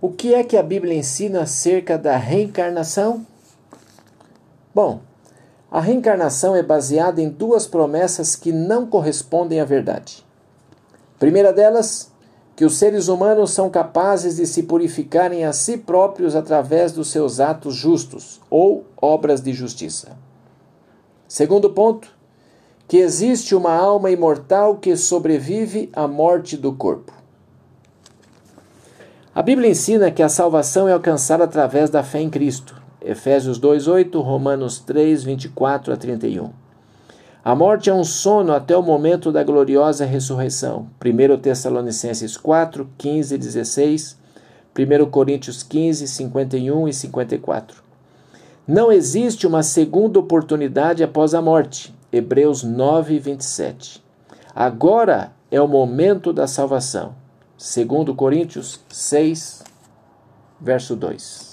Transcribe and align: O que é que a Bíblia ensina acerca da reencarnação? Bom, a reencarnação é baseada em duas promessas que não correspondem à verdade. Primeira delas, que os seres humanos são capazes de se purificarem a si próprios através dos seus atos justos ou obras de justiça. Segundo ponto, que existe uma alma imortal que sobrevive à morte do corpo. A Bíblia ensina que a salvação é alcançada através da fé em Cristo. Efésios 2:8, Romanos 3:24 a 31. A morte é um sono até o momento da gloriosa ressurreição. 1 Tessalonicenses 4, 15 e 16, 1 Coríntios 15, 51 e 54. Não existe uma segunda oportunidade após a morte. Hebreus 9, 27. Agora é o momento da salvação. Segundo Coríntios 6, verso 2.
O 0.00 0.10
que 0.10 0.32
é 0.32 0.44
que 0.44 0.56
a 0.56 0.62
Bíblia 0.62 0.94
ensina 0.94 1.42
acerca 1.42 1.98
da 1.98 2.16
reencarnação? 2.16 3.26
Bom, 4.72 5.00
a 5.68 5.80
reencarnação 5.80 6.54
é 6.54 6.62
baseada 6.62 7.20
em 7.20 7.28
duas 7.28 7.66
promessas 7.66 8.36
que 8.36 8.52
não 8.52 8.86
correspondem 8.86 9.60
à 9.60 9.64
verdade. 9.64 10.24
Primeira 11.18 11.52
delas, 11.52 12.12
que 12.54 12.64
os 12.64 12.76
seres 12.76 13.08
humanos 13.08 13.50
são 13.50 13.68
capazes 13.68 14.36
de 14.36 14.46
se 14.46 14.62
purificarem 14.62 15.44
a 15.44 15.52
si 15.52 15.76
próprios 15.76 16.36
através 16.36 16.92
dos 16.92 17.10
seus 17.10 17.40
atos 17.40 17.74
justos 17.74 18.40
ou 18.48 18.84
obras 18.96 19.40
de 19.40 19.52
justiça. 19.52 20.16
Segundo 21.26 21.70
ponto, 21.70 22.08
que 22.86 22.98
existe 22.98 23.52
uma 23.52 23.74
alma 23.74 24.12
imortal 24.12 24.76
que 24.76 24.96
sobrevive 24.96 25.90
à 25.92 26.06
morte 26.06 26.56
do 26.56 26.72
corpo. 26.72 27.12
A 29.38 29.42
Bíblia 29.42 29.70
ensina 29.70 30.10
que 30.10 30.20
a 30.20 30.28
salvação 30.28 30.88
é 30.88 30.92
alcançada 30.92 31.44
através 31.44 31.88
da 31.88 32.02
fé 32.02 32.20
em 32.20 32.28
Cristo. 32.28 32.74
Efésios 33.00 33.56
2:8, 33.56 34.20
Romanos 34.20 34.80
3:24 34.84 35.92
a 35.92 35.96
31. 35.96 36.50
A 37.44 37.54
morte 37.54 37.88
é 37.88 37.94
um 37.94 38.02
sono 38.02 38.52
até 38.52 38.76
o 38.76 38.82
momento 38.82 39.30
da 39.30 39.44
gloriosa 39.44 40.04
ressurreição. 40.04 40.88
1 41.00 41.38
Tessalonicenses 41.38 42.36
4, 42.36 42.90
15 42.98 43.36
e 43.36 43.38
16, 43.38 44.18
1 44.76 45.06
Coríntios 45.08 45.62
15, 45.62 46.08
51 46.08 46.88
e 46.88 46.92
54. 46.92 47.80
Não 48.66 48.90
existe 48.90 49.46
uma 49.46 49.62
segunda 49.62 50.18
oportunidade 50.18 51.04
após 51.04 51.32
a 51.32 51.40
morte. 51.40 51.94
Hebreus 52.12 52.64
9, 52.64 53.20
27. 53.20 54.02
Agora 54.52 55.30
é 55.48 55.60
o 55.60 55.68
momento 55.68 56.32
da 56.32 56.48
salvação. 56.48 57.27
Segundo 57.58 58.14
Coríntios 58.14 58.80
6, 58.88 59.64
verso 60.60 60.94
2. 60.94 61.47